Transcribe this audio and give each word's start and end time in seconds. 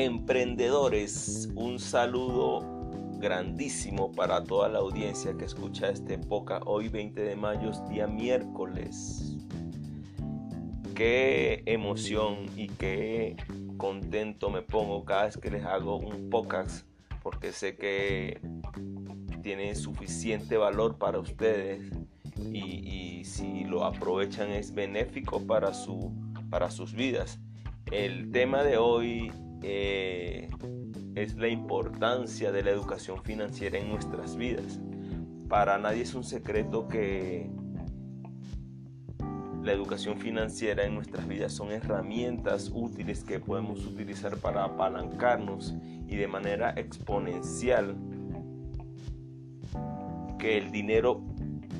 Emprendedores, 0.00 1.50
un 1.56 1.80
saludo 1.80 2.60
grandísimo 3.18 4.12
para 4.12 4.44
toda 4.44 4.68
la 4.68 4.78
audiencia 4.78 5.36
que 5.36 5.44
escucha 5.44 5.88
este 5.88 6.18
poca 6.18 6.60
hoy 6.66 6.88
20 6.88 7.20
de 7.20 7.34
mayo, 7.34 7.72
día 7.90 8.06
miércoles. 8.06 9.38
Qué 10.94 11.64
emoción 11.66 12.46
y 12.56 12.68
qué 12.68 13.34
contento 13.76 14.50
me 14.50 14.62
pongo 14.62 15.04
cada 15.04 15.24
vez 15.24 15.36
que 15.36 15.50
les 15.50 15.64
hago 15.64 15.96
un 15.96 16.30
podcast 16.30 16.86
porque 17.20 17.50
sé 17.50 17.74
que 17.74 18.40
tiene 19.42 19.74
suficiente 19.74 20.56
valor 20.56 20.96
para 20.96 21.18
ustedes 21.18 21.90
y, 22.52 23.24
si 23.24 23.64
lo 23.64 23.84
aprovechan 23.84 24.52
es 24.52 24.72
benéfico 24.72 25.44
para, 25.44 25.74
su, 25.74 26.12
para 26.50 26.70
sus 26.70 26.92
vidas. 26.94 27.40
El 27.90 28.30
tema 28.30 28.62
de 28.62 28.76
hoy 28.76 29.32
eh, 29.62 30.48
es 31.14 31.36
la 31.36 31.48
importancia 31.48 32.52
de 32.52 32.62
la 32.62 32.70
educación 32.70 33.22
financiera 33.22 33.78
en 33.78 33.88
nuestras 33.88 34.36
vidas. 34.36 34.80
Para 35.48 35.78
nadie 35.78 36.02
es 36.02 36.14
un 36.14 36.24
secreto 36.24 36.88
que 36.88 37.50
la 39.62 39.72
educación 39.72 40.18
financiera 40.18 40.84
en 40.84 40.94
nuestras 40.94 41.26
vidas 41.26 41.52
son 41.52 41.72
herramientas 41.72 42.70
útiles 42.72 43.24
que 43.24 43.40
podemos 43.40 43.84
utilizar 43.84 44.36
para 44.38 44.64
apalancarnos 44.64 45.74
y 46.06 46.16
de 46.16 46.28
manera 46.28 46.72
exponencial 46.76 47.96
que 50.38 50.56
el 50.56 50.70
dinero 50.70 51.22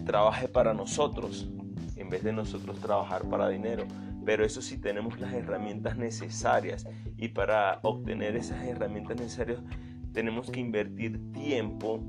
trabaje 0.05 0.49
para 0.49 0.75
nosotros 0.75 1.49
en 1.97 2.11
vez 2.11 2.25
de 2.25 2.33
nosotros 2.33 2.79
trabajar 2.81 3.23
para 3.29 3.49
dinero 3.49 3.85
pero 4.29 4.45
eso 4.45 4.61
sí 4.61 4.77
tenemos 4.77 5.19
las 5.19 5.33
herramientas 5.33 5.97
necesarias 5.97 6.87
y 7.17 7.29
para 7.29 7.81
obtener 7.83 8.37
esas 8.37 8.63
herramientas 8.63 9.17
necesarias 9.17 9.63
tenemos 10.13 10.51
que 10.51 10.61
invertir 10.61 11.33
tiempo 11.33 12.03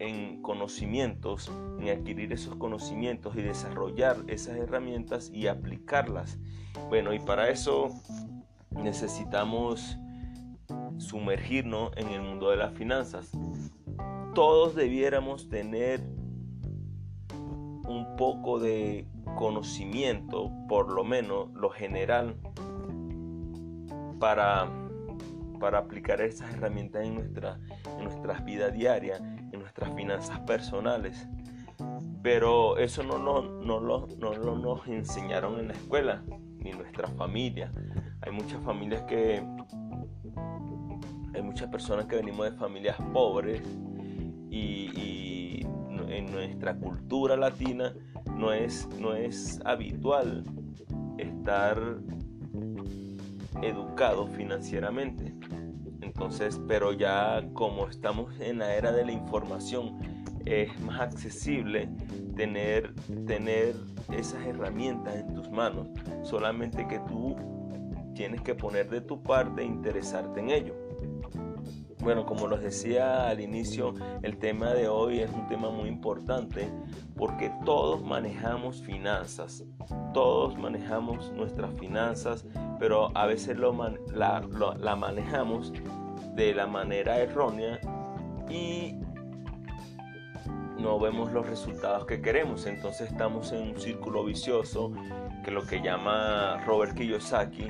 en 0.00 0.42
conocimientos, 0.42 1.48
en 1.78 1.88
adquirir 1.88 2.32
esos 2.32 2.56
conocimientos 2.56 3.36
y 3.36 3.42
desarrollar 3.42 4.16
esas 4.26 4.56
herramientas 4.56 5.30
y 5.32 5.46
aplicarlas. 5.46 6.40
Bueno, 6.88 7.14
y 7.14 7.20
para 7.20 7.48
eso 7.48 7.90
necesitamos 8.72 9.96
sumergirnos 10.98 11.96
en 11.96 12.08
el 12.08 12.22
mundo 12.22 12.50
de 12.50 12.56
las 12.56 12.74
finanzas. 12.74 13.30
Todos 14.34 14.74
debiéramos 14.74 15.48
tener 15.48 16.00
un 17.88 18.16
poco 18.16 18.58
de 18.58 19.06
conocimiento, 19.40 20.52
por 20.68 20.92
lo 20.92 21.02
menos 21.02 21.50
lo 21.54 21.70
general, 21.70 22.36
para, 24.20 24.68
para 25.58 25.78
aplicar 25.78 26.20
esas 26.20 26.52
herramientas 26.52 27.06
en, 27.06 27.14
nuestra, 27.14 27.58
en 27.96 28.04
nuestras 28.04 28.44
vidas 28.44 28.74
diarias, 28.74 29.18
en 29.50 29.60
nuestras 29.60 29.94
finanzas 29.94 30.38
personales. 30.40 31.26
Pero 32.22 32.76
eso 32.76 33.02
no, 33.02 33.16
no, 33.16 33.40
no, 33.40 33.80
lo, 33.80 34.08
no 34.18 34.34
lo 34.34 34.58
nos 34.58 34.86
enseñaron 34.86 35.58
en 35.58 35.68
la 35.68 35.72
escuela, 35.72 36.22
ni 36.58 36.72
nuestra 36.72 37.08
familia. 37.08 37.72
Hay 38.20 38.32
muchas 38.32 38.62
familias 38.62 39.02
que... 39.04 39.42
Hay 41.32 41.42
muchas 41.42 41.70
personas 41.70 42.04
que 42.04 42.16
venimos 42.16 42.50
de 42.50 42.58
familias 42.58 42.98
pobres 43.14 43.62
y 44.50 45.64
en 46.08 46.30
nuestra 46.30 46.74
cultura 46.76 47.36
latina 47.36 47.94
no 48.40 48.52
es, 48.54 48.88
no 48.98 49.14
es 49.14 49.60
habitual 49.66 50.44
estar 51.18 51.78
educado 53.62 54.26
financieramente. 54.26 55.34
Entonces, 56.00 56.58
pero 56.66 56.92
ya 56.92 57.46
como 57.52 57.86
estamos 57.86 58.32
en 58.40 58.58
la 58.58 58.74
era 58.74 58.92
de 58.92 59.04
la 59.04 59.12
información, 59.12 59.98
es 60.46 60.80
más 60.80 61.00
accesible 61.00 61.90
tener, 62.34 62.94
tener 63.26 63.76
esas 64.10 64.44
herramientas 64.46 65.16
en 65.16 65.34
tus 65.34 65.50
manos. 65.50 65.88
Solamente 66.22 66.88
que 66.88 66.98
tú 67.00 67.36
tienes 68.14 68.40
que 68.40 68.54
poner 68.54 68.88
de 68.88 69.02
tu 69.02 69.22
parte 69.22 69.60
e 69.60 69.66
interesarte 69.66 70.40
en 70.40 70.50
ello. 70.50 70.74
Bueno, 72.02 72.24
como 72.24 72.48
les 72.48 72.62
decía 72.62 73.28
al 73.28 73.40
inicio, 73.40 73.94
el 74.22 74.38
tema 74.38 74.72
de 74.72 74.88
hoy 74.88 75.20
es 75.20 75.30
un 75.30 75.46
tema 75.48 75.70
muy 75.70 75.88
importante 75.88 76.70
porque 77.14 77.52
todos 77.66 78.02
manejamos 78.02 78.82
finanzas, 78.82 79.64
todos 80.14 80.56
manejamos 80.58 81.30
nuestras 81.32 81.74
finanzas, 81.78 82.46
pero 82.78 83.14
a 83.14 83.26
veces 83.26 83.58
la, 83.58 84.42
la 84.78 84.96
manejamos 84.96 85.74
de 86.34 86.54
la 86.54 86.66
manera 86.66 87.18
errónea 87.18 87.78
y 88.48 88.94
no 90.78 90.98
vemos 90.98 91.32
los 91.32 91.46
resultados 91.46 92.06
que 92.06 92.22
queremos. 92.22 92.64
Entonces 92.64 93.10
estamos 93.10 93.52
en 93.52 93.72
un 93.72 93.78
círculo 93.78 94.24
vicioso 94.24 94.90
que 95.44 95.50
lo 95.50 95.66
que 95.66 95.82
llama 95.82 96.62
Robert 96.64 96.94
Kiyosaki 96.94 97.68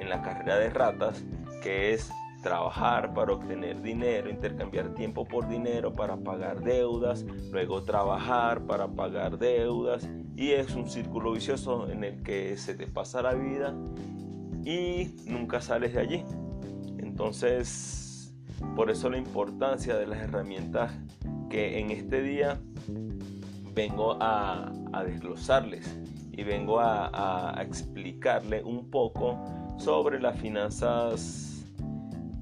en 0.00 0.08
la 0.08 0.22
carrera 0.22 0.56
de 0.56 0.70
ratas, 0.70 1.22
que 1.62 1.92
es 1.92 2.10
trabajar 2.46 3.12
para 3.12 3.32
obtener 3.32 3.82
dinero, 3.82 4.30
intercambiar 4.30 4.94
tiempo 4.94 5.24
por 5.24 5.48
dinero 5.48 5.92
para 5.92 6.16
pagar 6.16 6.60
deudas, 6.60 7.26
luego 7.50 7.82
trabajar 7.82 8.64
para 8.66 8.86
pagar 8.86 9.36
deudas 9.36 10.08
y 10.36 10.52
es 10.52 10.76
un 10.76 10.88
círculo 10.88 11.32
vicioso 11.32 11.90
en 11.90 12.04
el 12.04 12.22
que 12.22 12.56
se 12.56 12.76
te 12.76 12.86
pasa 12.86 13.20
la 13.20 13.34
vida 13.34 13.74
y 14.64 15.16
nunca 15.26 15.60
sales 15.60 15.94
de 15.94 16.00
allí. 16.00 16.24
Entonces, 16.98 18.32
por 18.76 18.92
eso 18.92 19.10
la 19.10 19.18
importancia 19.18 19.96
de 19.96 20.06
las 20.06 20.20
herramientas 20.20 20.92
que 21.50 21.80
en 21.80 21.90
este 21.90 22.22
día 22.22 22.60
vengo 23.74 24.18
a, 24.20 24.70
desglosarles 25.04 25.98
y 26.30 26.44
vengo 26.44 26.78
a, 26.78 27.58
a 27.58 27.60
explicarle 27.64 28.62
un 28.62 28.88
poco 28.88 29.36
sobre 29.78 30.20
las 30.20 30.38
finanzas 30.38 31.45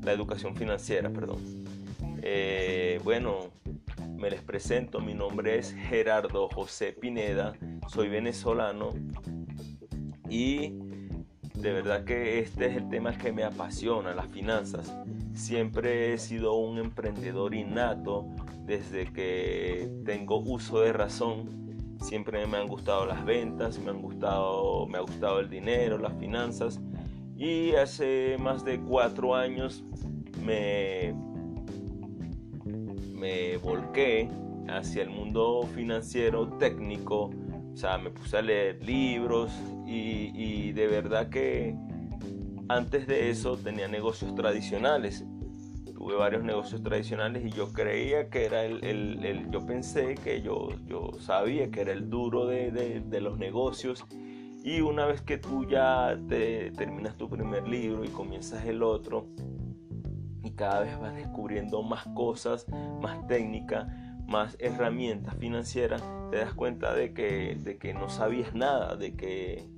la 0.04 0.12
educación 0.12 0.54
financiera, 0.54 1.10
perdón. 1.10 1.38
Eh, 2.22 3.00
bueno, 3.04 3.50
me 4.16 4.30
les 4.30 4.42
presento, 4.42 5.00
mi 5.00 5.14
nombre 5.14 5.58
es 5.58 5.74
Gerardo 5.74 6.48
José 6.48 6.92
Pineda, 6.92 7.54
soy 7.88 8.08
venezolano 8.08 8.90
y 10.28 10.74
de 11.54 11.72
verdad 11.72 12.04
que 12.04 12.38
este 12.38 12.66
es 12.66 12.76
el 12.76 12.88
tema 12.88 13.16
que 13.16 13.32
me 13.32 13.44
apasiona, 13.44 14.14
las 14.14 14.28
finanzas. 14.28 14.94
Siempre 15.34 16.12
he 16.12 16.18
sido 16.18 16.54
un 16.54 16.78
emprendedor 16.78 17.54
innato 17.54 18.26
desde 18.66 19.12
que 19.12 19.90
tengo 20.04 20.38
uso 20.38 20.80
de 20.80 20.92
razón. 20.92 21.96
Siempre 22.00 22.46
me 22.46 22.58
han 22.58 22.68
gustado 22.68 23.06
las 23.06 23.24
ventas, 23.24 23.78
me 23.78 23.90
han 23.90 24.02
gustado, 24.02 24.86
me 24.86 24.98
ha 24.98 25.00
gustado 25.00 25.40
el 25.40 25.48
dinero, 25.48 25.98
las 25.98 26.14
finanzas 26.18 26.80
y 27.36 27.72
hace 27.72 28.36
más 28.38 28.64
de 28.64 28.80
cuatro 28.80 29.34
años 29.34 29.84
me, 30.44 31.14
me 33.12 33.56
volqué 33.56 34.28
hacia 34.68 35.02
el 35.02 35.10
mundo 35.10 35.68
financiero 35.74 36.48
técnico, 36.58 37.30
o 37.72 37.76
sea, 37.76 37.98
me 37.98 38.10
puse 38.10 38.38
a 38.38 38.42
leer 38.42 38.82
libros 38.84 39.50
y, 39.86 40.72
de 40.72 40.86
verdad 40.86 41.28
que 41.28 41.74
antes 42.68 43.06
de 43.06 43.30
eso 43.30 43.56
tenía 43.56 43.88
negocios 43.88 44.34
tradicionales. 44.34 45.24
Tuve 45.94 46.16
varios 46.16 46.42
negocios 46.42 46.82
tradicionales 46.82 47.44
y 47.46 47.50
yo 47.50 47.72
creía 47.72 48.28
que 48.28 48.44
era 48.44 48.64
el, 48.64 48.84
el, 48.84 49.24
el 49.24 49.50
yo 49.50 49.64
pensé 49.64 50.16
que 50.16 50.42
yo, 50.42 50.68
yo 50.86 51.12
sabía 51.18 51.70
que 51.70 51.80
era 51.80 51.92
el 51.92 52.10
duro 52.10 52.46
de, 52.46 52.70
de, 52.70 53.00
de 53.00 53.20
los 53.20 53.38
negocios 53.38 54.04
y 54.64 54.80
una 54.80 55.04
vez 55.04 55.20
que 55.20 55.36
tú 55.36 55.66
ya 55.66 56.18
te 56.26 56.70
terminas 56.70 57.18
tu 57.18 57.28
primer 57.28 57.68
libro 57.68 58.02
y 58.02 58.08
comienzas 58.08 58.64
el 58.64 58.82
otro, 58.82 59.28
y 60.42 60.52
cada 60.52 60.80
vez 60.80 60.98
vas 60.98 61.14
descubriendo 61.14 61.82
más 61.82 62.06
cosas, 62.14 62.66
más 63.02 63.26
técnica, 63.26 63.86
más 64.26 64.56
herramientas 64.58 65.36
financieras, 65.36 66.02
te 66.30 66.38
das 66.38 66.54
cuenta 66.54 66.94
de 66.94 67.12
que, 67.12 67.58
de 67.62 67.76
que 67.76 67.92
no 67.92 68.08
sabías 68.08 68.54
nada, 68.54 68.96
de 68.96 69.14
que 69.14 69.68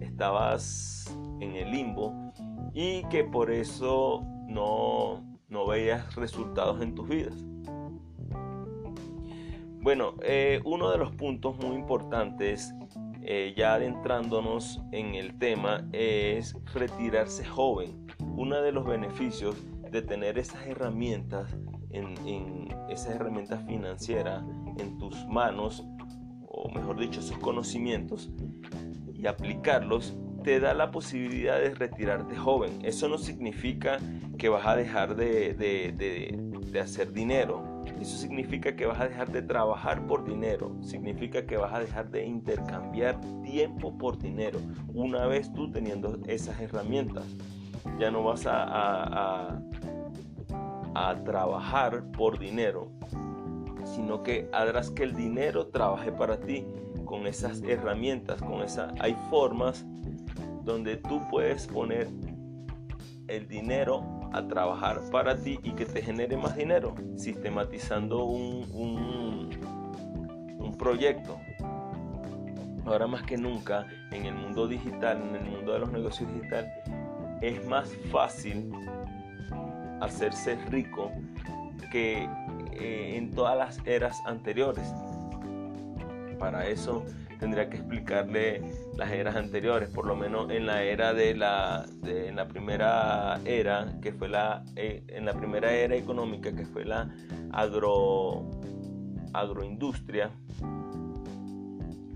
estabas 0.00 1.16
en 1.40 1.56
el 1.56 1.70
limbo 1.70 2.12
y 2.74 3.02
que 3.04 3.24
por 3.24 3.50
eso 3.50 4.26
no, 4.46 5.24
no 5.48 5.66
veías 5.66 6.14
resultados 6.16 6.82
en 6.82 6.94
tus 6.94 7.08
vidas. 7.08 7.42
Bueno, 9.80 10.14
eh, 10.22 10.60
uno 10.64 10.90
de 10.90 10.98
los 10.98 11.14
puntos 11.14 11.56
muy 11.58 11.76
importantes 11.76 12.74
eh, 13.24 13.54
ya 13.56 13.74
adentrándonos 13.74 14.80
en 14.92 15.14
el 15.14 15.38
tema, 15.38 15.88
es 15.92 16.54
retirarse 16.74 17.44
joven. 17.44 18.06
Uno 18.36 18.60
de 18.60 18.72
los 18.72 18.84
beneficios 18.84 19.56
de 19.90 20.02
tener 20.02 20.38
esas 20.38 20.66
herramientas, 20.66 21.56
en, 21.90 22.68
esas 22.90 23.14
herramientas 23.14 23.64
financieras 23.66 24.44
en 24.78 24.98
tus 24.98 25.26
manos, 25.26 25.84
o 26.46 26.68
mejor 26.70 26.98
dicho, 26.98 27.20
esos 27.20 27.38
conocimientos, 27.38 28.30
y 29.14 29.26
aplicarlos, 29.26 30.16
te 30.42 30.60
da 30.60 30.74
la 30.74 30.90
posibilidad 30.90 31.58
de 31.58 31.74
retirarte 31.74 32.36
joven. 32.36 32.78
Eso 32.82 33.08
no 33.08 33.18
significa 33.18 33.98
que 34.36 34.48
vas 34.50 34.66
a 34.66 34.76
dejar 34.76 35.16
de, 35.16 35.54
de, 35.54 36.80
hacer 36.80 37.12
dinero. 37.12 37.63
Eso 38.00 38.16
significa 38.16 38.74
que 38.74 38.86
vas 38.86 39.00
a 39.00 39.08
dejar 39.08 39.30
de 39.30 39.42
trabajar 39.42 40.06
por 40.06 40.24
dinero. 40.24 40.76
Significa 40.82 41.46
que 41.46 41.56
vas 41.56 41.72
a 41.72 41.80
dejar 41.80 42.10
de 42.10 42.24
intercambiar 42.24 43.20
tiempo 43.42 43.96
por 43.96 44.18
dinero. 44.18 44.58
Una 44.92 45.26
vez 45.26 45.52
tú 45.52 45.70
teniendo 45.70 46.18
esas 46.26 46.60
herramientas, 46.60 47.24
ya 47.98 48.10
no 48.10 48.24
vas 48.24 48.46
a, 48.46 49.60
a, 50.94 51.24
trabajar 51.24 52.04
por 52.12 52.38
dinero, 52.38 52.90
sino 53.84 54.22
que 54.22 54.48
harás 54.52 54.90
que 54.90 55.04
el 55.04 55.14
dinero 55.14 55.68
trabaje 55.68 56.12
para 56.12 56.38
ti 56.38 56.66
con 57.04 57.26
esas 57.26 57.62
herramientas, 57.62 58.40
con 58.42 58.62
esa 58.62 58.92
hay 59.00 59.16
formas 59.30 59.84
donde 60.64 60.96
tú 60.96 61.20
puedes 61.30 61.66
poner 61.66 62.08
el 63.28 63.46
dinero 63.48 64.23
a 64.34 64.48
trabajar 64.48 65.00
para 65.12 65.36
ti 65.36 65.60
y 65.62 65.70
que 65.72 65.86
te 65.86 66.02
genere 66.02 66.36
más 66.36 66.56
dinero, 66.56 66.96
sistematizando 67.16 68.24
un, 68.24 68.68
un, 70.58 70.76
proyecto. 70.76 71.38
Ahora 72.84 73.06
más 73.06 73.22
que 73.22 73.38
nunca, 73.38 73.86
en 74.10 74.26
el 74.26 74.34
mundo 74.34 74.66
digital, 74.66 75.22
en 75.22 75.36
el 75.36 75.44
mundo 75.44 75.72
de 75.72 75.78
los 75.78 75.92
negocios 75.92 76.28
digital, 76.34 76.68
es 77.40 77.64
más 77.66 77.88
fácil 78.10 78.70
hacerse 80.00 80.56
rico 80.68 81.12
que 81.92 82.28
eh, 82.72 83.16
en 83.16 83.30
todas 83.30 83.56
las 83.56 83.86
eras 83.86 84.20
anteriores. 84.26 84.92
Para 86.40 86.66
eso 86.66 87.04
tendría 87.38 87.68
que 87.68 87.76
explicarle 87.76 88.62
las 88.96 89.10
eras 89.10 89.36
anteriores, 89.36 89.88
por 89.88 90.06
lo 90.06 90.16
menos 90.16 90.50
en 90.50 90.66
la 90.66 90.82
era 90.82 91.12
de 91.14 91.34
la, 91.34 91.86
en 92.04 92.36
la 92.36 92.48
primera 92.48 93.40
era, 93.44 93.98
que 94.00 94.12
fue 94.12 94.28
la, 94.28 94.64
eh, 94.76 95.04
en 95.08 95.24
la 95.24 95.34
primera 95.34 95.72
era 95.72 95.94
económica, 95.96 96.54
que 96.54 96.66
fue 96.66 96.84
la 96.84 97.10
agro, 97.52 98.50
agroindustria. 99.32 100.30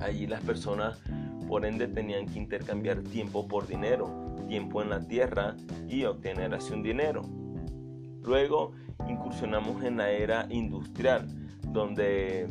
Allí 0.00 0.26
las 0.26 0.42
personas, 0.42 1.00
por 1.48 1.64
ende, 1.64 1.88
tenían 1.88 2.26
que 2.26 2.38
intercambiar 2.38 3.02
tiempo 3.02 3.48
por 3.48 3.66
dinero, 3.66 4.36
tiempo 4.48 4.82
en 4.82 4.90
la 4.90 5.00
tierra 5.00 5.56
y 5.88 6.04
obtener 6.04 6.54
así 6.54 6.72
un 6.72 6.82
dinero. 6.82 7.22
Luego 8.22 8.72
incursionamos 9.08 9.82
en 9.84 9.96
la 9.96 10.10
era 10.10 10.46
industrial, 10.50 11.26
donde 11.62 12.48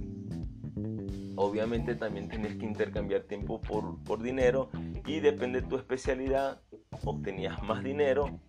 obviamente 1.38 1.95
también 1.95 2.28
tienes 2.28 2.57
que 2.57 2.66
intercambiar 2.66 3.22
tiempo 3.22 3.62
por, 3.62 4.04
por 4.04 4.22
dinero 4.22 4.69
y 5.06 5.22
depende 5.22 5.62
de 5.62 5.68
tu 5.68 5.78
especialidad, 5.78 6.60
obtenías 7.06 7.62
más 7.63 7.84
dinero, 7.84 8.39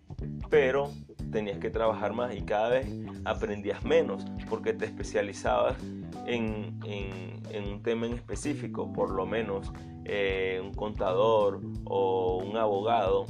pero 0.49 0.91
tenías 1.31 1.59
que 1.59 1.69
trabajar 1.69 2.13
más 2.13 2.35
y 2.35 2.41
cada 2.41 2.69
vez 2.69 2.87
aprendías 3.23 3.85
menos 3.85 4.25
porque 4.49 4.73
te 4.73 4.85
especializabas 4.85 5.77
en, 6.25 6.79
en, 6.85 7.63
un 7.63 7.83
tema 7.83 8.07
en 8.07 8.13
específico, 8.13 8.91
por 8.91 9.11
lo 9.11 9.25
menos 9.25 9.71
eh, 10.05 10.59
un 10.63 10.73
contador 10.73 11.61
o 11.85 12.43
un 12.43 12.57
abogado. 12.57 13.25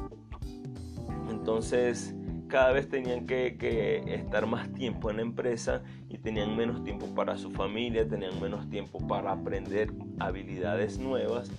Entonces, 1.30 2.16
cada 2.50 2.72
vez 2.74 2.90
tenían 2.90 3.26
que, 3.26 4.04
estar 4.08 4.46
más 4.46 4.74
tiempo 4.74 5.10
en 5.10 5.18
la 5.18 5.22
empresa 5.22 5.84
y 6.10 6.18
tenían 6.18 6.58
menos 6.58 6.84
tiempo 6.84 7.06
para 7.16 7.38
su 7.38 7.52
familia, 7.52 8.08
tenían 8.08 8.42
menos 8.42 8.70
tiempo 8.70 8.98
para 9.08 9.32
aprender 9.32 9.94
habilidades 10.20 11.00
nuevas. 11.00 11.50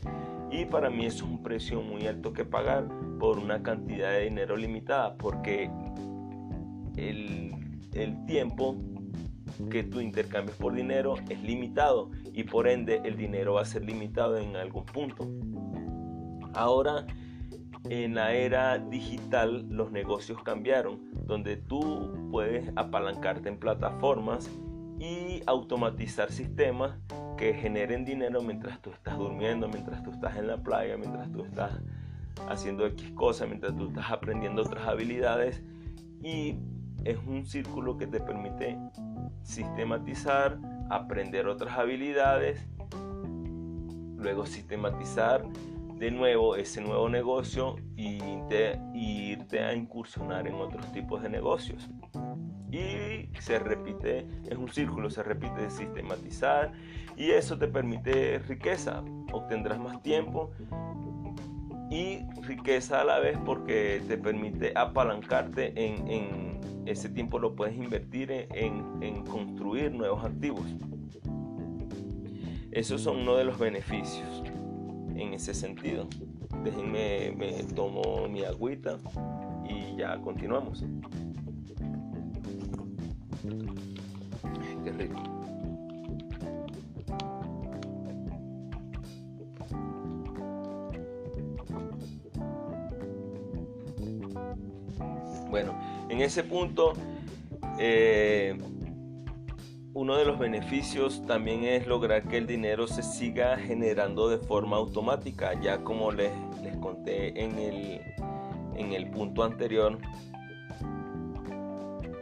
Y 0.50 0.64
para 0.64 0.90
mí 0.90 1.06
es 1.06 1.22
un 1.22 1.42
precio 1.42 1.81
muy 1.81 2.06
alto 2.06 2.32
que 2.32 2.44
pagar 2.44 2.88
por 3.19 3.38
una 3.38 3.62
cantidad 3.62 4.10
de 4.10 4.25
dinero 4.25 4.56
limitada, 4.56 5.14
porque 5.14 5.70
el, 6.96 7.54
el 7.94 8.25
tiempo 8.26 8.76
que 9.70 9.84
tú 9.84 10.00
intercambias 10.00 10.56
por 10.58 10.75
dinero 10.75 11.14
es 11.28 11.40
limitado 11.40 12.10
y 12.32 12.44
por 12.44 12.66
ende 12.66 13.00
el 13.04 13.16
dinero 13.16 13.54
va 13.54 13.62
a 13.62 13.64
ser 13.64 13.84
limitado 13.84 14.38
en 14.38 14.56
algún 14.56 14.84
punto. 14.87 15.31
Ahora 16.52 17.06
en 17.88 18.15
la 18.15 18.32
era 18.35 18.79
digital 18.79 19.67
los 19.69 19.91
negocios 19.91 20.43
cambiaron, 20.43 21.11
donde 21.27 21.56
tú 21.56 22.29
puedes 22.31 22.71
apalancarte 22.77 23.49
en 23.49 23.59
plataformas 23.59 24.50
y 24.99 25.43
automatizar 25.47 26.31
sistemas 26.31 26.99
que 27.38 27.55
generen 27.55 28.05
dinero 28.05 28.43
mientras 28.43 28.82
tú 28.82 28.91
estás 28.91 29.17
durmiendo, 29.17 29.67
mientras 29.69 30.03
tú 30.03 30.11
estás 30.11 30.37
en 30.37 30.47
la 30.47 30.62
playa, 30.62 30.97
mientras 30.99 31.32
tú 31.32 31.44
estás 31.44 31.73
haciendo 32.49 32.87
X 32.87 33.11
cosas, 33.12 33.49
mientras 33.49 33.75
tú 33.77 33.88
estás 33.88 34.11
aprendiendo 34.11 34.62
otras 34.62 34.87
habilidades. 34.87 35.62
Y 36.23 36.59
es 37.05 37.17
un 37.26 37.47
círculo 37.47 37.97
que 37.97 38.06
te 38.06 38.21
permite 38.21 38.79
sistematizar, 39.43 40.59
aprender 40.91 41.47
otras 41.47 41.79
habilidades, 41.79 42.69
luego 44.19 44.44
sistematizar 44.44 45.43
de 46.00 46.11
nuevo 46.11 46.56
ese 46.56 46.81
nuevo 46.81 47.11
negocio 47.11 47.76
y, 47.94 48.19
irte 48.94 49.61
a 49.61 49.75
incursionar 49.75 50.49
en 50.49 50.55
otros 50.55 50.91
tipos 50.93 51.23
de 51.23 51.29
negocios. 51.29 51.88
Y 52.73 53.29
se 53.38 53.58
repite, 53.58 54.26
es 54.49 54.56
un 54.56 54.69
círculo, 54.70 55.11
se 55.11 55.23
repite 55.23 55.70
sistematizar 55.70 56.73
y 57.17 57.31
eso 57.31 57.58
te 57.58 57.69
permite 57.69 58.38
riqueza, 58.41 59.05
obtendrás 59.32 59.79
más 59.79 60.02
tiempo 60.02 60.50
y 61.91 62.20
riqueza 62.43 63.02
a 63.02 63.05
la 63.05 63.19
vez 63.19 63.38
porque 63.44 64.02
te 64.08 64.17
permite 64.17 64.73
apalancarte 64.75 65.73
en, 65.76 66.61
ese 66.87 67.11
tiempo 67.11 67.38
lo 67.38 67.55
puedes 67.55 67.76
invertir 67.76 68.32
en, 68.32 69.02
en 69.02 69.25
construir 69.26 69.93
nuevos 69.93 70.25
activos. 70.25 70.64
Esos 72.73 73.02
son 73.02 73.19
uno 73.19 73.37
de 73.37 73.44
los 73.44 73.58
beneficios 73.58 74.43
en 75.20 75.34
ese 75.34 75.55
sentido. 75.55 76.08
Déjenme, 76.64 77.32
me 77.37 77.62
tomo 77.75 78.26
mi 78.28 78.43
agüita 78.43 78.99
y 79.69 79.96
ya 79.96 80.19
continuamos. 80.20 80.84
Qué 84.84 84.93
rico. 84.93 85.22
Bueno, 95.50 95.75
en 96.09 96.21
ese 96.21 96.45
punto 96.45 96.95
eh, 97.78 98.56
uno 100.00 100.16
de 100.16 100.25
los 100.25 100.38
beneficios 100.38 101.26
también 101.26 101.62
es 101.64 101.87
lograr 101.87 102.23
que 102.23 102.38
el 102.38 102.47
dinero 102.47 102.87
se 102.87 103.02
siga 103.02 103.59
generando 103.59 104.30
de 104.30 104.38
forma 104.38 104.78
automática, 104.78 105.52
ya 105.61 105.85
como 105.85 106.11
les, 106.11 106.33
les 106.62 106.75
conté 106.78 107.38
en 107.38 107.59
el, 107.59 108.00
en 108.76 108.95
el 108.95 109.11
punto 109.11 109.45
anterior. 109.45 109.99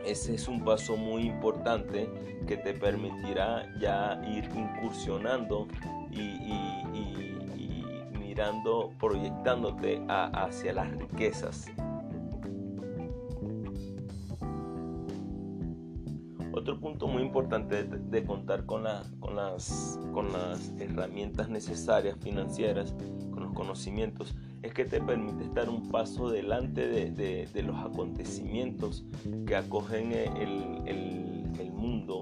Ese 0.05 0.35
es 0.35 0.49
un 0.49 0.65
paso 0.65 0.97
muy 0.97 1.23
importante 1.23 2.11
que 2.49 2.57
te 2.57 2.75
permitirá 2.75 3.73
ya 3.79 4.21
ir 4.27 4.51
incursionando 4.57 5.69
y, 6.11 6.51
mirando, 8.19 8.93
proyectándote 8.99 10.03
hacia 10.09 10.73
las 10.73 10.91
riquezas 10.91 11.67
Otro 16.69 16.81
punto 16.81 17.09
muy 17.09 17.23
importante 17.23 17.83
de, 17.83 18.25
contar 18.25 18.67
con, 18.67 18.85
con, 19.21 19.37
las, 19.37 19.99
con 20.13 20.31
las 20.31 20.75
herramientas 20.79 21.49
necesarias 21.49 22.19
financieras, 22.21 22.95
con 23.31 23.45
los 23.45 23.55
conocimientos, 23.55 24.35
es 24.61 24.75
que 24.75 24.85
te 24.85 25.01
permite 25.01 25.45
estar 25.45 25.71
un 25.71 25.89
paso 25.89 26.29
delante 26.29 26.87
de, 26.87 27.63
los 27.63 27.75
acontecimientos 27.79 29.07
que 29.47 29.57
acogen 29.57 30.13
el, 30.13 31.73
mundo 31.73 32.21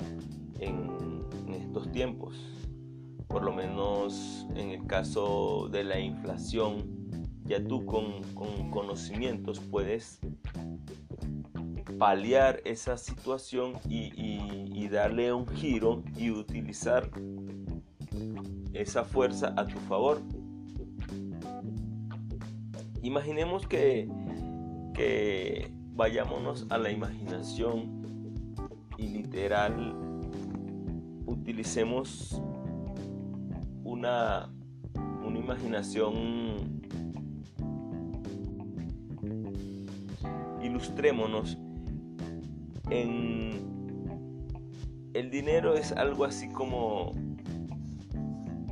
en, 0.60 1.24
estos 1.52 1.90
tiempos. 1.90 2.36
Por 3.26 3.42
lo 3.42 3.52
menos 3.52 4.46
en 4.54 4.70
el 4.70 4.86
caso 4.86 5.68
de 5.72 5.82
la 5.82 5.98
inflación, 5.98 6.84
ya 7.46 7.66
tú 7.66 7.84
con, 7.84 8.22
con 8.34 8.70
conocimientos 8.70 9.58
puedes 9.58 10.20
paliar 11.98 12.60
esa 12.64 12.96
situación 12.96 13.74
y, 13.88 14.88
darle 14.88 15.32
un 15.32 15.48
giro 15.48 16.04
y 16.16 16.30
utilizar 16.30 17.10
esa 18.72 19.04
fuerza 19.04 19.52
a 19.56 19.66
tu 19.66 19.78
favor. 19.80 20.22
Imaginemos 23.02 23.66
que, 23.66 24.08
vayámonos 25.92 26.66
a 26.70 26.78
la 26.78 26.90
imaginación 26.90 28.04
y 28.96 29.08
literal 29.08 29.94
utilicemos 31.26 32.40
una, 33.82 34.48
una 35.24 35.38
imaginación 35.38 36.76
ilustrémonos 40.62 41.58
en 42.90 43.50
el 45.14 45.30
dinero 45.30 45.74
es 45.74 45.92
algo 45.92 46.24
así 46.24 46.48
como 46.48 47.14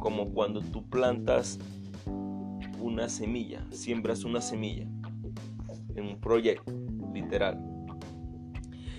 como 0.04 0.34
cuando 0.34 0.60
tú 0.60 0.84
plantas 0.90 1.58
una 2.78 3.08
semilla, 3.08 3.64
siembras 3.70 4.24
una 4.24 4.42
semilla 4.42 4.86
en 5.96 6.06
un 6.06 6.20
proyecto, 6.20 6.70
literal. 7.14 7.58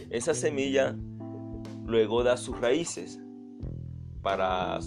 Esa 0.09 0.33
semilla 0.33 0.95
luego 1.85 2.23
da 2.23 2.37
sus 2.37 2.59
raíces 2.59 3.21
para, 4.23 4.79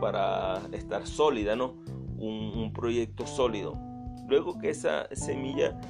para 0.00 0.60
estar 0.72 1.06
sólida, 1.06 1.56
¿no? 1.56 1.74
Un, 2.18 2.70
proyecto 2.74 3.26
sólido. 3.26 3.78
Luego 4.28 4.58
que 4.58 4.68
esa 4.68 5.08
semilla 5.14 5.80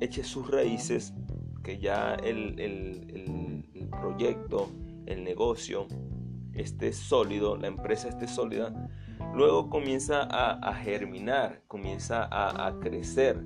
eche 0.00 0.24
sus 0.24 0.50
raíces, 0.50 1.12
que 1.66 1.78
ya 1.78 2.14
el, 2.14 2.60
el 2.60 3.88
proyecto, 3.90 4.70
el 5.06 5.24
negocio 5.24 5.88
esté 6.54 6.92
sólido, 6.92 7.56
la 7.56 7.66
empresa 7.66 8.08
esté 8.08 8.28
sólida, 8.28 8.72
luego 9.34 9.68
comienza 9.68 10.22
a, 10.22 10.72
germinar, 10.74 11.62
comienza 11.66 12.28
a, 12.30 12.78
crecer. 12.78 13.42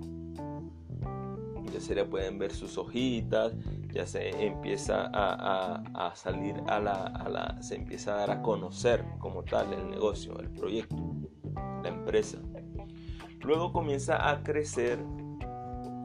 Ya 1.72 1.80
se 1.80 1.94
le 1.94 2.04
pueden 2.04 2.38
ver 2.38 2.52
sus 2.52 2.76
hojitas, 2.76 3.54
ya 3.90 4.06
se 4.06 4.28
empieza 4.44 5.10
a, 5.14 6.12
salir 6.14 6.56
a 6.66 6.78
la, 6.78 7.56
se 7.62 7.76
empieza 7.76 8.12
a 8.12 8.16
dar 8.18 8.30
a 8.32 8.42
conocer 8.42 9.02
como 9.18 9.44
tal 9.44 9.72
el 9.72 9.88
negocio, 9.88 10.38
el 10.40 10.50
proyecto, 10.50 10.96
la 11.82 11.88
empresa. 11.88 12.36
Luego 13.40 13.72
comienza 13.72 14.28
a 14.30 14.42
crecer, 14.42 14.98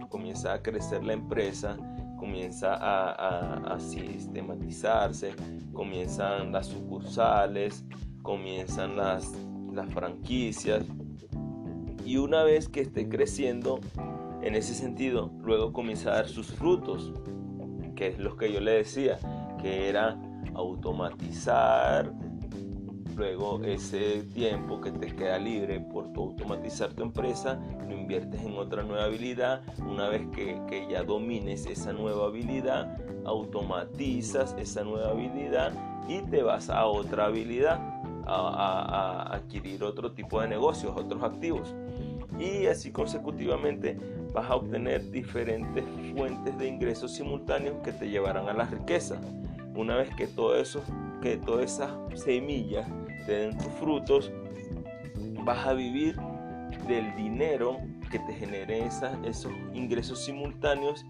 comienza 0.08 0.54
a 0.54 0.62
crecer 0.62 1.04
la 1.04 1.12
empresa, 1.12 1.78
comienza 2.26 2.76
a, 2.80 3.80
sistematizarse, 3.80 5.36
comienzan 5.74 6.52
las 6.52 6.66
sucursales, 6.66 7.86
comienzan 8.24 8.98
las, 8.98 9.32
las 9.72 9.88
franquicias. 9.94 10.84
Y 12.04 12.18
una 12.18 12.44
vez 12.44 12.68
que 12.68 12.82
esté 12.82 13.08
creciendo 13.10 13.80
en 14.42 14.56
ese 14.56 14.74
sentido, 14.74 15.32
luego 15.44 15.72
comienza 15.72 16.14
a 16.14 16.16
dar 16.16 16.28
sus 16.28 16.48
frutos, 16.48 17.14
que 17.96 18.08
es 18.08 18.18
lo 18.18 18.36
que 18.38 18.52
yo 18.52 18.60
le 18.60 18.72
decía, 18.72 19.20
que 19.62 19.88
era 19.88 20.20
automatizar, 20.56 22.12
Luego 23.16 23.64
ese 23.64 24.24
tiempo 24.34 24.82
que 24.82 24.92
te 24.92 25.16
queda 25.16 25.40
libre 25.40 25.80
por 25.80 26.12
tu 26.12 26.24
automatizar 26.24 26.92
tu 26.92 27.04
empresa, 27.04 27.58
lo 27.88 27.96
inviertes 27.96 28.42
en 28.42 28.58
otra 28.58 28.84
nueva 28.84 29.06
habilidad. 29.06 29.62
Una 29.90 30.10
vez 30.10 30.28
que, 30.36 30.86
ya 30.90 31.04
domines 31.04 31.66
esa 31.66 31.94
nueva 31.94 32.26
habilidad, 32.26 32.98
automatizas 33.24 34.54
esa 34.60 34.84
nueva 34.84 35.12
habilidad 35.12 35.72
y 36.10 36.24
te 36.24 36.44
vas 36.44 36.70
a 36.70 36.86
otra 36.88 37.28
habilidad, 37.28 37.80
a, 38.28 39.34
adquirir 39.34 39.86
otro 39.86 40.12
tipo 40.12 40.42
de 40.42 40.50
negocios, 40.50 40.94
otros 40.98 41.24
activos. 41.24 41.74
Y 42.38 42.66
así 42.66 42.92
consecutivamente 42.92 43.98
vas 44.34 44.50
a 44.50 44.56
obtener 44.56 45.10
diferentes 45.10 45.86
fuentes 46.14 46.58
de 46.58 46.68
ingresos 46.68 47.14
simultáneos 47.14 47.78
que 47.82 47.94
te 47.94 48.10
llevarán 48.10 48.50
a 48.50 48.54
la 48.54 48.66
riqueza. 48.66 49.22
Una 49.74 49.96
vez 49.96 50.14
que 50.16 50.28
todo 50.28 50.58
eso, 50.58 50.82
que 51.22 51.38
todas 51.38 51.72
esas 51.76 51.92
semillas 52.16 52.86
te 53.26 53.34
den 53.34 53.58
tus 53.58 53.72
frutos, 53.74 54.32
vas 55.44 55.66
a 55.66 55.74
vivir 55.74 56.16
del 56.88 57.16
dinero 57.16 57.78
que 58.12 58.20
te 58.20 58.34
genere 58.34 58.86
esos 58.86 59.52
ingresos 59.74 60.24
simultáneos 60.24 61.06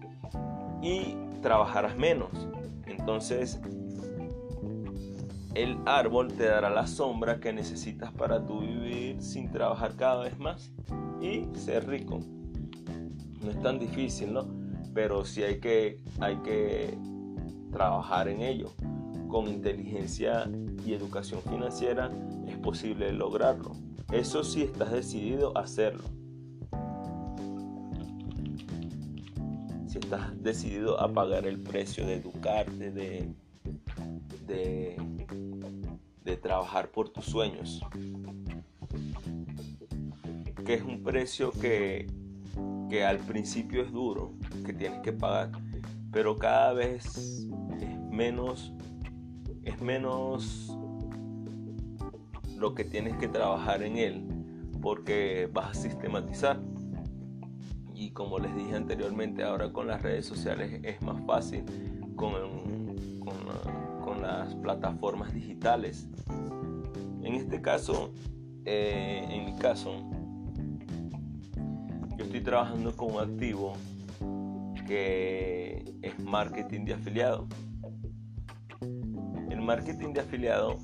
y 0.82 1.14
trabajarás 1.42 1.96
menos. 1.96 2.30
Entonces, 2.86 3.60
el 5.54 5.78
árbol 5.86 6.32
te 6.32 6.44
dará 6.44 6.70
la 6.70 6.86
sombra 6.86 7.40
que 7.40 7.52
necesitas 7.52 8.12
para 8.12 8.44
tu 8.44 8.60
vivir 8.60 9.22
sin 9.22 9.50
trabajar 9.50 9.96
cada 9.96 10.24
vez 10.24 10.38
más 10.38 10.70
y 11.20 11.46
ser 11.54 11.88
rico. 11.88 12.20
No 13.42 13.50
es 13.50 13.62
tan 13.62 13.78
difícil, 13.78 14.32
¿no? 14.32 14.46
Pero 14.94 15.24
sí 15.24 15.42
hay 15.42 15.60
que, 15.60 16.00
hay 16.20 16.36
que 16.36 16.98
trabajar 17.70 18.28
en 18.28 18.42
ello 18.42 18.72
con 19.28 19.48
inteligencia 19.48 20.50
y 20.84 20.92
educación 20.94 21.40
financiera 21.42 22.10
es 22.46 22.56
posible 22.58 23.12
lograrlo. 23.12 23.72
Eso 24.12 24.44
sí 24.44 24.62
estás 24.62 24.92
decidido 24.92 25.56
a 25.56 25.62
hacerlo. 25.62 26.04
Si 29.88 29.98
estás 29.98 30.42
decidido 30.42 31.00
a 31.00 31.12
pagar 31.12 31.46
el 31.46 31.60
precio 31.60 32.06
de 32.06 32.14
educarte, 32.14 32.90
de, 32.90 33.28
de, 34.46 34.96
trabajar 36.36 36.90
por 36.90 37.08
tus 37.08 37.24
sueños. 37.24 37.80
Que 40.64 40.74
es 40.74 40.82
un 40.82 41.02
precio 41.02 41.50
que, 41.50 42.06
que 42.88 43.04
al 43.04 43.18
principio 43.18 43.82
es 43.82 43.90
duro, 43.90 44.34
que 44.64 44.72
tienes 44.72 45.00
que 45.00 45.12
pagar, 45.12 45.50
pero 46.12 46.36
cada 46.36 46.72
vez 46.72 47.04
es 47.80 47.98
menos 48.10 48.72
es 49.66 49.82
menos 49.82 50.72
lo 52.56 52.74
que 52.74 52.84
tienes 52.84 53.16
que 53.16 53.28
trabajar 53.28 53.82
en 53.82 53.98
él 53.98 54.24
porque 54.80 55.50
vas 55.52 55.76
a 55.76 55.82
sistematizar. 55.82 56.60
Y 57.92 58.10
como 58.10 58.38
les 58.38 58.54
dije 58.56 58.76
anteriormente 58.76 59.42
ahora 59.42 59.72
con 59.72 59.88
las 59.88 60.00
redes 60.02 60.24
sociales 60.24 60.80
es 60.82 61.02
más 61.02 61.20
fácil 61.26 61.64
con, 62.14 62.32
con, 64.00 64.22
las 64.22 64.54
plataformas 64.56 65.34
digitales. 65.34 66.08
En 67.22 67.34
este 67.34 67.60
caso 67.60 68.12
eh, 68.64 69.26
en 69.28 69.44
mi 69.44 69.56
caso 69.56 69.92
yo 72.16 72.24
estoy 72.24 72.40
trabajando 72.40 72.96
con 72.96 73.14
un 73.14 73.20
activo 73.20 73.74
que 74.86 75.84
es 76.02 76.18
marketing 76.20 76.84
de 76.84 76.94
afiliado 76.94 77.46
marketing 79.66 80.12
de 80.12 80.20
afiliado 80.20 80.78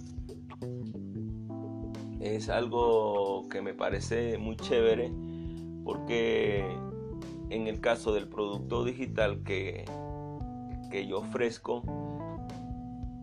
es 2.21 2.49
algo 2.49 3.49
que 3.49 3.63
me 3.63 3.75
parece 3.75 4.39
muy 4.39 4.57
chévere 4.57 5.13
porque 5.85 6.65
en 7.51 7.69
el 7.69 7.81
caso 7.81 8.13
del 8.13 8.29
producto 8.29 8.85
digital 8.85 9.43
que, 9.45 9.85
que 10.91 11.07
yo 11.07 11.19
ofrezco, 11.19 11.83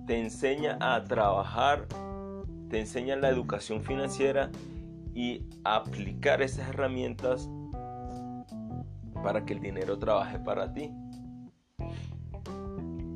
te 0.07 0.19
enseña 0.19 0.77
a 0.79 1.03
trabajar, 1.03 1.87
te 2.69 2.79
enseña 2.79 3.15
la 3.15 3.29
educación 3.29 3.81
financiera 3.81 4.51
y 5.13 5.45
aplicar 5.63 6.41
esas 6.41 6.69
herramientas 6.69 7.49
para 9.23 9.45
que 9.45 9.53
el 9.53 9.59
dinero 9.59 9.99
trabaje 9.99 10.39
para 10.39 10.73
ti. 10.73 10.91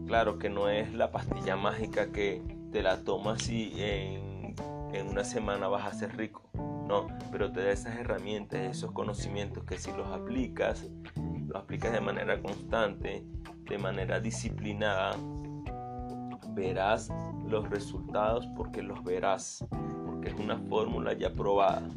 Claro 0.07 0.37
que 0.37 0.49
no 0.49 0.69
es 0.69 0.93
la 0.93 1.11
pastilla 1.11 1.55
mágica 1.55 2.11
que 2.11 2.41
te 2.71 2.81
la 2.81 3.03
tomas 3.03 3.49
y 3.49 3.73
en, 3.77 4.55
una 5.09 5.23
semana 5.23 5.67
vas 5.67 5.85
a 5.85 5.93
ser 5.93 6.15
rico. 6.17 6.43
No, 6.87 7.07
pero 7.31 7.51
te 7.51 7.63
da 7.63 7.71
esas 7.71 7.95
herramientas, 7.95 8.61
esos 8.61 8.91
conocimientos 8.91 9.63
que 9.63 9.77
si 9.77 9.91
los 9.91 10.07
aplicas, 10.07 10.87
los 11.47 11.55
aplicas 11.55 11.91
de 11.91 12.01
manera 12.01 12.41
constante, 12.41 13.23
de 13.69 13.77
manera 13.77 14.19
disciplinada, 14.19 15.15
verás 16.49 17.09
los 17.47 17.69
resultados 17.69 18.47
porque 18.55 18.81
los 18.81 19.03
verás, 19.03 19.65
porque 20.05 20.29
es 20.29 20.35
una 20.35 20.57
fórmula 20.57 21.13
ya 21.13 21.33
probada. 21.33 21.89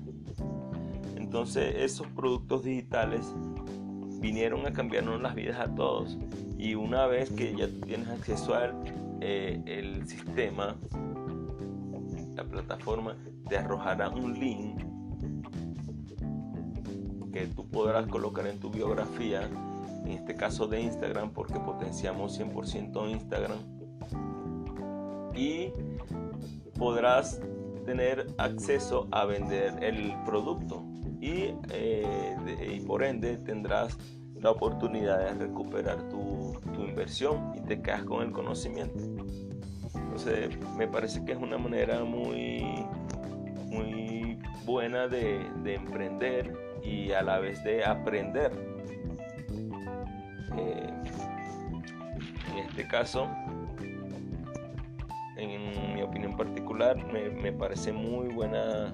Entonces 1.16 1.74
esos 1.76 2.06
productos 2.08 2.64
digitales 2.64 3.34
vinieron 4.20 4.66
a 4.66 4.72
cambiarnos 4.72 5.20
las 5.20 5.34
vidas 5.34 5.60
a 5.60 5.74
todos. 5.74 6.18
Y 6.58 6.74
una 6.74 7.06
vez 7.06 7.30
que 7.30 7.54
ya 7.54 7.68
tienes 7.84 8.08
acceso 8.08 8.54
al 8.54 8.74
eh, 9.20 9.60
el 9.66 10.06
sistema, 10.06 10.76
la 12.34 12.44
plataforma 12.44 13.16
te 13.48 13.56
arrojará 13.56 14.10
un 14.10 14.38
link 14.38 14.82
que 17.32 17.46
tú 17.46 17.66
podrás 17.68 18.06
colocar 18.06 18.46
en 18.46 18.58
tu 18.58 18.70
biografía, 18.70 19.48
en 20.04 20.12
este 20.12 20.34
caso 20.34 20.66
de 20.66 20.80
Instagram, 20.80 21.30
porque 21.30 21.58
potenciamos 21.60 22.38
100% 22.38 23.10
Instagram. 23.10 23.58
Y 25.34 25.70
podrás 26.78 27.40
tener 27.84 28.26
acceso 28.38 29.06
a 29.10 29.26
vender 29.26 29.82
el 29.82 30.14
producto 30.24 30.82
y, 31.26 31.54
eh, 31.70 32.74
y 32.74 32.80
por 32.80 33.02
ende 33.02 33.36
tendrás 33.38 33.98
la 34.40 34.50
oportunidad 34.50 35.18
de 35.18 35.46
recuperar 35.46 36.08
tu, 36.08 36.54
inversión 36.78 37.52
y 37.56 37.60
te 37.62 37.80
quedas 37.82 38.04
con 38.04 38.22
el 38.22 38.32
conocimiento. 38.32 39.02
Entonces 39.94 40.50
me 40.76 40.86
parece 40.86 41.24
que 41.24 41.32
es 41.32 41.38
una 41.38 41.58
manera 41.58 42.04
muy, 42.04 42.64
muy 43.66 44.38
buena 44.64 45.08
de, 45.08 45.40
de 45.62 45.74
emprender 45.74 46.54
y 46.82 47.12
a 47.12 47.22
la 47.22 47.38
vez 47.38 47.62
de 47.64 47.84
aprender. 47.84 48.52
este 52.76 52.88
caso, 52.88 53.26
en 55.38 55.94
mi 55.94 56.02
opinión 56.02 56.36
particular, 56.36 56.94
me, 57.10 57.52
parece 57.52 57.90
muy 57.90 58.28
buena, 58.28 58.92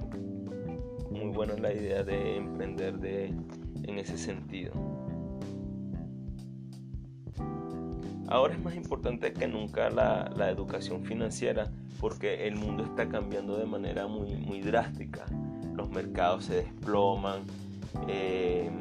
muy 1.23 1.33
buena 1.33 1.55
la 1.55 1.73
idea 1.73 2.03
de 2.03 2.37
emprender 2.37 2.99
de, 2.99 3.27
en 3.27 3.99
ese 3.99 4.19
sentido. 4.19 4.73
Ahora 8.27 8.55
es 8.55 8.63
más 8.63 8.75
importante 8.75 9.33
que 9.33 9.47
nunca 9.47 9.91
la, 9.91 10.51
educación 10.51 11.05
financiera 11.05 11.71
porque 12.01 12.49
el 12.49 12.57
mundo 12.57 12.85
está 12.85 13.09
cambiando 13.09 13.57
de 13.57 13.67
manera 13.67 14.07
muy, 14.09 14.35
muy 14.37 14.63
drástica. 14.63 15.27
Los 15.77 15.91
mercados 15.91 16.47
se 16.47 16.57
desploman, 16.57 17.43
em, 18.09 18.73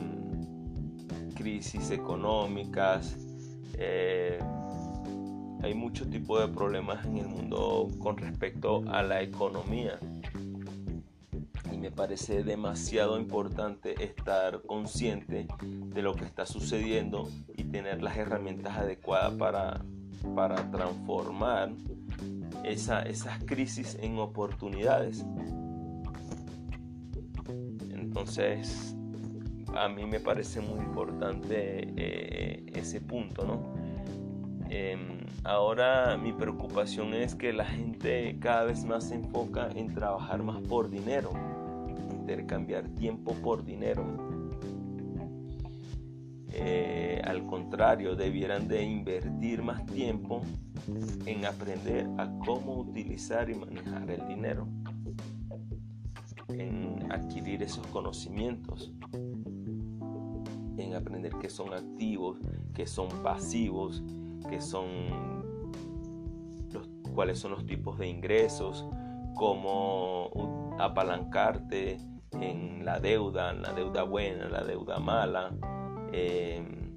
crisis 1.35 1.91
económicas, 1.91 3.17
eh, 3.77 4.39
hay 5.61 5.75
muchos 5.75 6.09
tipos 6.09 6.41
de 6.41 6.47
problemas 6.47 7.05
en 7.05 7.17
el 7.17 7.27
mundo 7.27 7.87
con 7.99 8.17
respecto 8.17 8.83
a 8.87 9.03
la 9.03 9.21
economía. 9.21 9.99
Me 11.81 11.89
parece 11.89 12.43
demasiado 12.43 13.19
importante 13.19 14.03
estar 14.03 14.61
consciente 14.61 15.47
de 15.63 16.01
lo 16.03 16.13
que 16.13 16.25
está 16.25 16.45
sucediendo 16.45 17.27
y 17.57 17.63
tener 17.63 18.03
las 18.03 18.15
herramientas 18.17 18.77
adecuadas 18.77 19.33
para, 19.33 19.83
para 20.35 20.69
transformar 20.69 21.71
esas 22.63 23.43
crisis 23.45 23.97
en 23.99 24.19
oportunidades. 24.19 25.25
Entonces, 27.89 28.95
a 29.75 29.89
mí 29.89 30.05
me 30.05 30.19
parece 30.19 30.61
muy 30.61 30.79
importante 30.81 31.93
eh, 31.97 32.63
ese 32.75 33.01
punto, 33.01 33.43
¿no? 33.43 33.73
Em, 34.69 35.25
ahora 35.43 36.15
mi 36.15 36.31
preocupación 36.31 37.15
es 37.15 37.33
que 37.33 37.51
la 37.53 37.65
gente 37.65 38.37
cada 38.39 38.65
vez 38.65 38.85
más 38.85 39.09
se 39.09 39.15
enfoca 39.15 39.67
en 39.73 39.95
trabajar 39.95 40.43
más 40.43 40.61
por 40.61 40.89
dinero, 40.89 41.31
intercambiar 42.11 42.87
tiempo 42.89 43.33
por 43.35 43.63
dinero. 43.63 44.05
Eh, 46.53 47.21
al 47.23 47.45
contrario, 47.45 48.15
debieran 48.15 48.67
de 48.67 48.83
invertir 48.83 49.63
más 49.63 49.85
tiempo 49.85 50.41
en 51.25 51.45
aprender 51.45 52.07
a 52.17 52.29
cómo 52.45 52.75
utilizar 52.75 53.49
y 53.49 53.55
manejar 53.55 54.09
el 54.11 54.27
dinero, 54.27 54.67
en 56.49 57.11
adquirir 57.11 57.63
esos 57.63 57.85
conocimientos, 57.87 58.91
en 60.77 60.93
aprender 60.95 61.33
que 61.39 61.49
son 61.49 61.73
activos, 61.73 62.39
que 62.73 62.85
son 62.85 63.07
pasivos, 63.23 64.03
que 64.49 64.59
son 64.61 64.87
los, 66.71 66.89
cuáles 67.13 67.39
son 67.39 67.51
los 67.51 67.65
tipos 67.65 67.97
de 67.97 68.07
ingresos, 68.07 68.87
cómo 69.35 70.29
apalancarte 70.85 71.97
en 72.33 72.85
la 72.85 72.99
deuda, 72.99 73.51
en 73.51 73.61
la 73.61 73.73
deuda 73.73 74.03
buena, 74.03 74.45
en 74.45 74.51
la 74.51 74.63
deuda 74.63 74.99
mala, 74.99 75.51
em, 76.11 76.91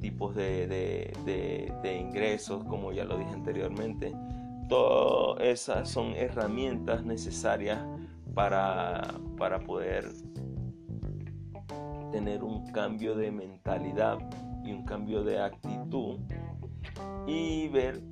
tipos 0.00 0.34
de, 0.34 1.12
ingresos, 2.00 2.64
como 2.64 2.92
ya 2.92 3.04
lo 3.04 3.16
dije 3.16 3.32
anteriormente. 3.32 4.12
Todas 4.68 5.42
esas 5.42 5.88
son 5.88 6.14
herramientas 6.14 7.04
necesarias 7.04 7.80
para, 8.34 9.02
para 9.36 9.60
poder 9.60 10.10
tener 12.10 12.42
un 12.42 12.70
cambio 12.72 13.14
de 13.14 13.32
mentalidad 13.32 14.18
y 14.64 14.72
un 14.72 14.84
cambio 14.84 15.24
de 15.24 15.40
actitud 15.40 16.18
y 17.26 17.68
ver 17.68 18.02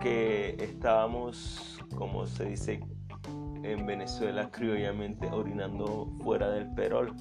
que 0.00 0.56
estábamos, 0.58 1.78
como 1.94 2.26
se 2.26 2.46
dice 2.46 2.80
en 3.62 3.86
Venezuela 3.86 4.50
criollamente, 4.50 5.26
orinando 5.26 6.12
fuera 6.22 6.50
del 6.50 6.72
perol. 6.74 7.12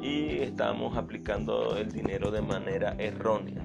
Y 0.00 0.38
estábamos 0.38 0.96
aplicando 0.96 1.76
el 1.76 1.90
dinero 1.92 2.30
de 2.30 2.42
manera 2.42 2.94
errónea. 2.98 3.64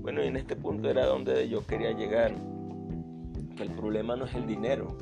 Bueno, 0.00 0.22
y 0.22 0.26
en 0.28 0.36
este 0.36 0.56
punto 0.56 0.90
era 0.90 1.06
donde 1.06 1.48
yo 1.48 1.66
quería 1.66 1.92
llegar, 1.92 2.34
que 3.56 3.62
el 3.62 3.70
problema 3.70 4.16
no 4.16 4.26
es 4.26 4.34
el 4.34 4.46
dinero, 4.46 4.96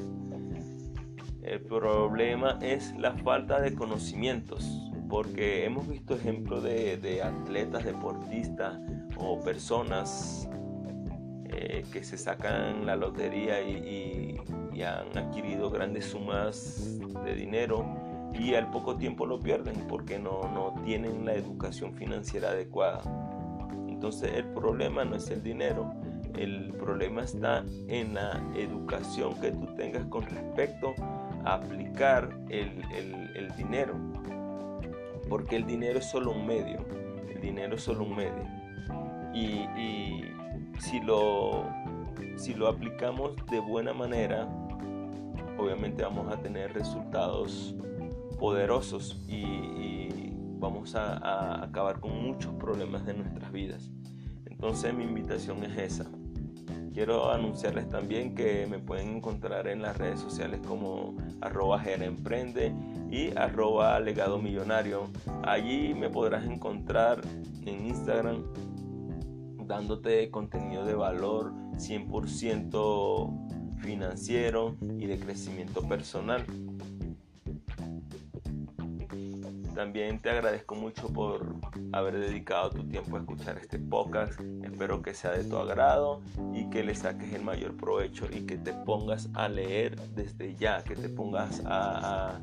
el 1.42 1.61
problema 1.61 2.59
es 2.61 2.96
la 2.96 3.12
falta 3.12 3.61
de 3.61 3.74
conocimientos 3.74 4.92
porque 5.12 5.66
hemos 5.66 5.87
visto 5.87 6.14
ejemplos 6.14 6.62
de, 6.62 7.20
atletas, 7.22 7.85
deportistas 7.85 8.78
o 9.18 9.38
personas 9.40 10.48
que 11.92 12.05
se 12.05 12.16
sacan 12.16 12.87
la 12.87 12.96
lotería 12.96 13.61
y, 13.61 14.38
han 14.83 15.16
adquirido 15.16 15.70
grandes 15.70 16.07
sumas 16.07 16.98
de 17.25 17.37
dinero 17.37 17.87
y 18.35 18.55
al 18.55 18.68
poco 18.72 18.96
tiempo 18.96 19.27
lo 19.27 19.38
pierden 19.38 19.87
porque 19.87 20.18
no, 20.18 20.42
no 20.53 20.75
tienen 20.85 21.25
la 21.25 21.35
educación 21.35 21.94
financiera 21.94 22.48
adecuada. 22.48 23.03
Entonces 23.88 24.33
el 24.35 24.46
problema 24.46 25.05
no 25.05 25.14
es 25.14 25.31
el 25.31 25.40
dinero, 25.40 25.94
el 26.37 26.72
problema 26.72 27.22
está 27.22 27.64
en 27.87 28.14
la 28.14 28.42
educación 28.57 29.40
que 29.40 29.53
tú 29.53 29.66
tengas 29.77 30.05
con 30.07 30.22
respecto 30.22 30.94
a 31.44 31.55
aplicar 31.55 32.37
el, 32.48 32.83
el 33.37 33.55
dinero 33.57 33.94
porque 35.29 35.57
el 35.57 35.66
dinero 35.66 35.98
es 35.98 36.11
solo 36.11 36.33
un 36.33 36.46
medio, 36.46 36.85
el 37.35 37.40
dinero 37.40 37.77
es 37.77 37.83
solo 37.83 38.05
un 38.05 38.16
medio. 38.16 38.46
Y, 39.35 40.25
si, 40.83 41.01
lo, 41.01 41.64
si 42.37 42.55
lo 42.55 42.68
aplicamos 42.68 43.33
de 43.51 43.61
buena 43.61 43.92
manera, 43.92 44.49
obviamente 45.57 46.03
vamos 46.03 46.33
a 46.33 46.37
tener 46.38 46.73
resultados 46.75 47.75
poderosos 48.38 49.23
y, 49.29 50.09
vamos 50.59 50.95
a, 50.95 51.64
acabar 51.64 51.99
con 51.99 52.23
muchos 52.23 52.55
problemas 52.55 53.05
de 53.05 53.14
nuestras 53.14 53.51
vidas. 53.51 53.90
Entonces 54.47 54.95
mi 54.95 55.05
invitación 55.05 55.64
es 55.64 55.77
esa. 55.77 56.11
Quiero 56.92 57.33
anunciarles 57.33 57.88
también 57.88 58.35
que 58.35 58.66
me 58.68 58.79
pueden 58.79 59.16
encontrar 59.16 59.66
en 59.66 59.83
las 59.83 59.97
redes 59.97 60.21
sociales 60.21 60.61
como 60.66 61.16
arroba 61.40 61.83
y 63.11 63.37
arroba 63.37 63.99
legado 63.99 64.38
millonario. 64.38 65.11
Allí 65.42 65.95
me 65.95 66.11
podrás 66.11 66.45
encontrar 66.45 67.23
en 67.66 67.87
Instagram 67.87 68.45
dándote 69.72 70.30
contenido 70.30 70.85
de 70.85 70.94
valor 70.94 71.54
100% 71.78 73.78
financiero 73.78 74.76
y 74.98 75.06
de 75.06 75.18
crecimiento 75.18 75.88
personal. 75.88 76.44
También 79.74 80.20
te 80.20 80.28
agradezco 80.28 80.74
mucho 80.74 81.08
por 81.08 81.56
haber 81.92 82.20
dedicado 82.20 82.68
tu 82.68 82.87
tiempo 82.87 83.16
a 83.16 83.20
escuchar 83.20 83.56
este 83.56 83.78
podcast. 83.78 84.38
Espero 84.62 85.00
que 85.00 85.14
sea 85.14 85.30
de 85.30 85.44
tu 85.44 85.56
agrado 85.56 86.20
y 86.52 86.68
que 86.68 86.85
le 86.85 86.94
saques 86.94 87.32
el 87.32 87.42
mayor 87.42 87.74
provecho 87.74 88.26
y 88.30 88.42
que 88.42 88.58
te 88.58 88.74
pongas 88.74 89.30
a 89.32 89.48
leer 89.48 89.98
desde 90.11 90.54
ya, 90.54 90.85
que 90.85 90.96
te 90.96 91.08
pongas 91.08 91.62
a, 91.64 92.38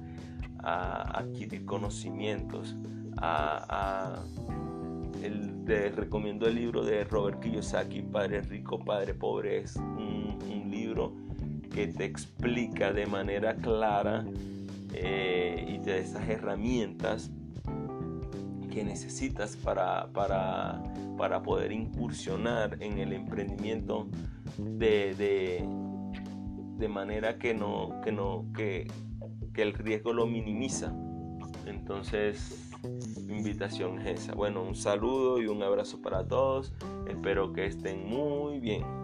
adquirir 0.64 1.64
conocimientos. 1.66 2.76
A, 3.18 4.24
te 5.66 5.90
recomiendo 5.90 6.48
el 6.48 6.56
libro 6.56 6.84
de 6.84 7.04
Robert 7.04 7.40
Kiyosaki, 7.40 8.02
Padre 8.02 8.42
Rico, 8.42 8.80
Padre 8.80 9.14
Pobre. 9.14 9.60
Es 9.60 9.76
un, 9.76 10.38
libro 10.70 11.14
que 11.74 11.88
te 11.88 12.06
explica 12.06 12.94
de 12.94 13.08
manera 13.08 13.56
clara 13.56 14.24
eh, 14.94 15.66
y 15.68 15.78
de 15.80 16.00
esas 16.00 16.30
herramientas 16.30 17.32
que 18.72 18.84
necesitas 18.84 19.56
para, 19.58 20.08
para, 20.14 20.82
para, 21.18 21.42
poder 21.42 21.72
incursionar 21.72 22.78
en 22.82 23.00
el 23.00 23.14
emprendimiento 23.14 24.08
de, 24.58 25.16
de, 25.16 25.66
de 26.78 26.88
manera 26.88 27.38
que, 27.40 27.56
no, 27.56 28.00
que, 28.04 28.12
no, 28.12 28.46
que, 28.56 28.88
que 29.54 29.64
el 29.64 29.74
riesgo 29.74 30.14
lo 30.14 30.28
minimiza. 30.28 30.94
Entonces, 31.66 32.69
invitación 33.34 34.00
es 34.00 34.22
esa. 34.22 34.36
Bueno, 34.36 34.62
un 34.64 34.76
saludo 34.76 35.40
y 35.42 35.48
un 35.48 35.64
abrazo 35.64 36.02
para 36.02 36.28
todos. 36.28 36.74
Espero 37.08 37.54
que 37.54 37.66
estén 37.66 38.08
muy 38.08 38.60
bien. 38.60 38.99